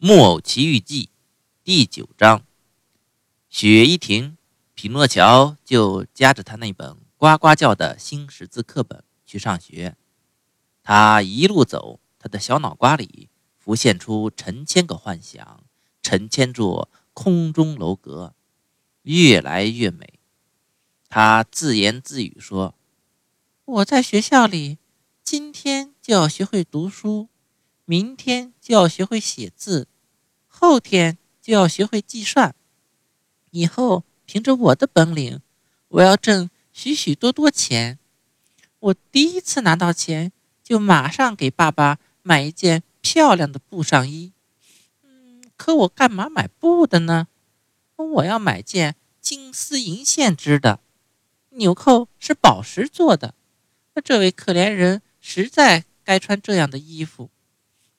[0.06, 1.04] 《木偶奇遇记》
[1.64, 2.44] 第九章，
[3.48, 4.36] 雪一停，
[4.74, 9.96] 匹诺乔就夹着他那本呱呱叫的新识字课本去上学。
[10.82, 15.64] 他一路走，他的小脑瓜里浮现出成千个幻想，
[16.02, 18.34] 成千座空中楼阁，
[19.00, 20.20] 越来越美。
[21.08, 22.74] 他自言自语说
[23.64, 24.76] ：“我在学校里，
[25.24, 27.30] 今天就要学会读书。”
[27.86, 29.86] 明天就要学会写字，
[30.48, 32.54] 后天就要学会计算。
[33.52, 35.40] 以后凭着我的本领，
[35.88, 37.98] 我要挣许许多多钱。
[38.80, 40.32] 我第一次拿到钱，
[40.64, 44.32] 就马上给爸爸买一件漂亮的布上衣。
[45.02, 47.28] 嗯，可我干嘛买布的呢？
[47.96, 50.80] 我要买件金丝银线织的，
[51.50, 53.34] 纽扣是宝石做的。
[53.94, 57.30] 那这位可怜人实在该穿这样的衣服。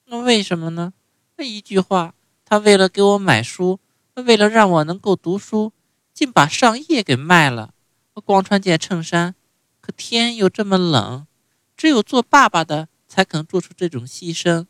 [0.09, 0.93] 那为什么呢？
[1.35, 3.79] 那一句话，他为了给我买书，
[4.15, 5.73] 为了让我能够读书，
[6.13, 7.73] 竟把上衣给卖了。
[8.13, 9.35] 我光穿件衬衫，
[9.81, 11.27] 可天又这么冷，
[11.75, 14.65] 只有做爸爸的才肯做出这种牺牲。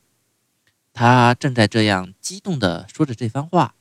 [0.92, 3.76] 他正在这样激动地说着这番话，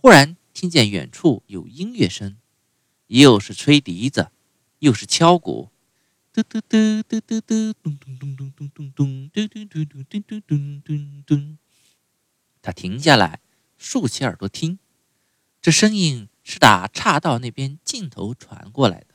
[0.00, 2.36] 忽然听见远处有音乐声，
[3.08, 4.30] 又是吹笛子，
[4.78, 5.70] 又是敲鼓。
[6.36, 11.58] 嘟嘟嘟嘟嘟嘟，咚咚咚咚咚咚咚，嘟嘟嘟嘟嘟嘟咚咚咚。
[12.60, 13.40] 他停下来，
[13.78, 14.78] 竖起耳朵听，
[15.62, 19.14] 这声音是打岔道那边尽头传过来的。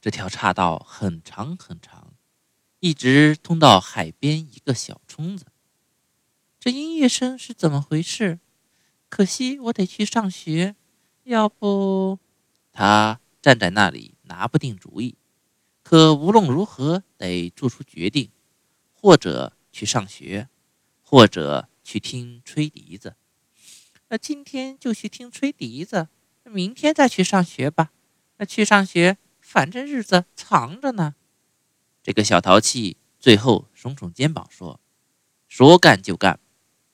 [0.00, 2.12] 这条岔道很长很长，
[2.80, 5.46] 一直通到海边一个小村子。
[6.58, 8.40] 这音乐声是怎么回事？
[9.08, 10.74] 可惜我得去上学，
[11.22, 12.18] 要不……
[12.72, 15.14] 他站在那里拿不定主意。
[15.92, 18.30] 可无论如何得做出决定，
[18.94, 20.48] 或者去上学，
[21.02, 23.14] 或者去听吹笛子。
[24.08, 26.08] 那今天就去听吹笛子，
[26.44, 27.92] 明天再去上学吧。
[28.38, 31.14] 那去上学，反正日子长着呢。
[32.02, 34.80] 这个小淘气最后耸耸肩膀说
[35.46, 36.40] ：“说干就干。”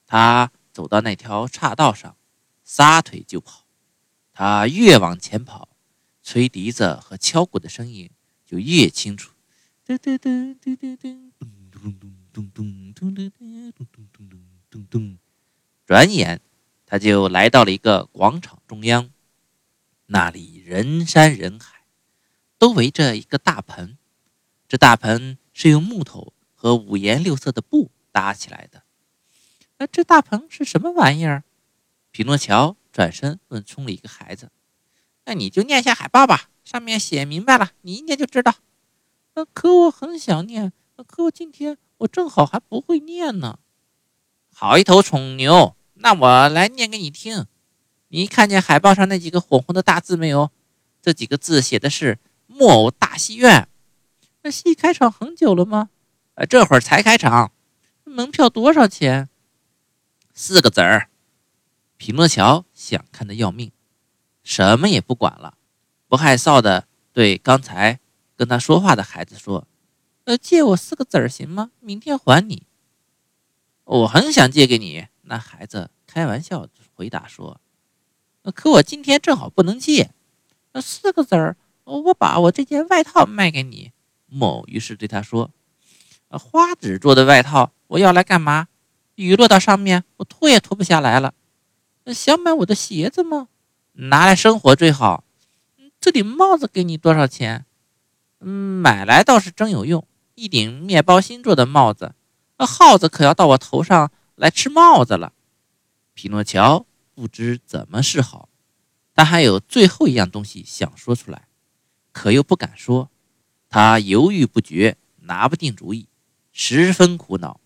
[0.07, 2.17] 他走到那条岔道上，
[2.65, 3.65] 撒腿就跑。
[4.33, 5.69] 他越往前跑，
[6.21, 8.11] 吹笛子和敲鼓的声音。
[8.49, 9.35] 就越清楚。
[9.85, 12.01] 咚咚咚咚咚咚
[12.33, 15.19] 咚咚咚咚咚咚咚咚咚咚咚。
[15.85, 16.41] 转眼，
[16.87, 19.11] 他就来到了一个广场中央，
[20.07, 21.85] 那里人山人海，
[22.59, 23.99] 都围着一个大盆。
[24.67, 28.83] 这大盆是用木头和五颜六色的布搭起来的。
[29.77, 31.45] 那，这大盆是什么玩意儿？
[32.11, 34.51] 匹诺乔转身问村里一个孩子
[35.27, 38.57] ：“那你就念下海报吧。”上面写明白了，你一念就知道。
[39.33, 40.75] 呃，可我很想念，
[41.07, 43.59] 可我今天我正好还不会念呢。
[44.53, 47.47] 好一头宠牛，那我来念给你听。
[48.09, 50.51] 你看见海报上那几个火红的大字没有？
[51.01, 53.67] 这几个字写的是“木偶大戏院”。
[54.45, 55.89] 那戏开场很久了吗？
[56.35, 57.51] 呃，这会儿才开场。
[58.05, 59.31] 门票多少钱？
[60.35, 61.09] 四个子儿。
[61.97, 63.73] 匹诺乔想看的要命，
[64.43, 65.55] 什么也不管了。
[66.09, 68.01] 不害臊的对刚才
[68.37, 69.67] 跟他说话的孩子说
[70.25, 71.71] ：“呃，借我四个子儿行吗？
[71.81, 72.65] 明天还你。”
[73.85, 75.07] 我很想借给你。
[75.23, 77.61] 那孩子开玩笑回答说
[78.55, 80.11] ：“可我今天正好不能借。
[80.73, 83.93] 呃，四个子儿，我把我这件外套卖给你。”
[84.27, 85.51] 某于是对他说
[86.31, 88.69] ：“花纸做的外套，我要来干嘛？
[89.17, 91.35] 雨落到上面，我脱也脱不下来了。
[92.07, 93.49] 想买我的鞋子吗？
[93.93, 95.25] 拿来生活最好。”
[96.09, 97.67] 这顶帽子给你多少钱？
[98.41, 102.15] 嗯，买来倒是真有用，一顶面包芯做的帽子。
[102.57, 105.35] 那耗子可要到我头上来吃帽子了。
[106.15, 108.49] 匹诺乔不知怎么是好，
[109.15, 111.47] 他还有最后一样东西想说出来，
[112.11, 113.11] 可又不敢说。
[113.69, 116.09] 他犹豫不决，拿不定主意，
[116.53, 117.61] 十分苦恼。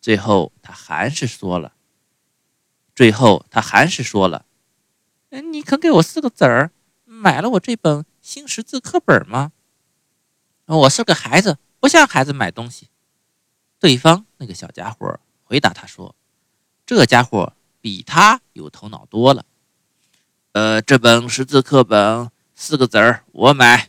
[0.00, 1.74] 最后他还是说了。
[2.94, 4.46] 最后他还是说了
[5.28, 6.70] ：“嗯，你肯给我四个子儿？”
[7.24, 9.52] 买了我这本新识字课本吗？
[10.66, 12.90] 我是个孩子，不像孩子买东西。
[13.80, 16.14] 对方那个小家伙回答他说
[16.84, 19.46] ：“这家伙比他有头脑多了。”
[20.52, 23.88] 呃，这本识字课本四个子儿，我买。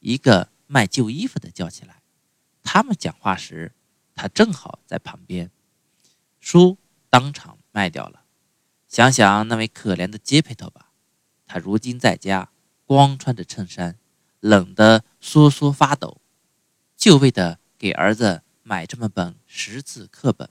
[0.00, 2.02] 一个卖旧衣服的叫起来。
[2.62, 3.72] 他们讲话时，
[4.14, 5.50] 他正好在旁边。
[6.40, 6.76] 书
[7.08, 8.24] 当场卖掉了。
[8.86, 10.90] 想想那位可怜的杰佩特吧，
[11.46, 12.50] 他如今在家。
[12.86, 13.98] 光穿着衬衫，
[14.40, 16.22] 冷得瑟瑟发抖，
[16.96, 20.48] 就为的给儿子买这么本识字课本。